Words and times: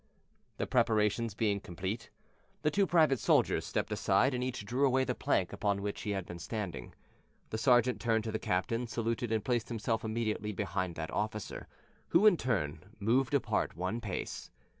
The 0.57 0.65
preparations 0.65 1.35
being 1.35 1.59
complete, 1.59 2.09
the 2.63 2.71
two 2.71 2.87
private 2.87 3.19
soldiers 3.19 3.67
stepped 3.67 3.91
aside 3.91 4.33
and 4.33 4.43
each 4.43 4.65
drew 4.65 4.83
away 4.87 5.03
the 5.03 5.13
plank 5.13 5.53
upon 5.53 5.83
which 5.83 6.01
he 6.01 6.09
had 6.09 6.25
been 6.25 6.39
standing. 6.39 6.95
The 7.51 7.59
sergeant 7.59 8.01
turned 8.01 8.23
to 8.23 8.31
the 8.31 8.39
captain, 8.39 8.87
saluted 8.87 9.31
and 9.31 9.45
placed 9.45 9.69
himself 9.69 10.03
immediately 10.03 10.53
behind 10.53 10.95
that 10.95 11.11
officer, 11.11 11.67
who 12.07 12.25
in 12.25 12.35
turn 12.37 12.83
moved 12.99 13.35
apart 13.35 13.77
one 13.77 14.01
pace. 14.01 14.49